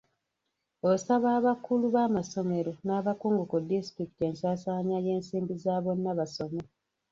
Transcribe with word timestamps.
Osaba 0.91 1.27
abakulu 1.39 1.85
b'amasomero 1.95 2.71
n'abakungu 2.85 3.43
ku 3.51 3.57
disitulikiti 3.69 4.21
ensasaanya 4.29 4.97
y'ensimbi 5.05 5.53
za 5.63 5.75
`Bonna 5.79 6.11
Basome'. 6.17 6.69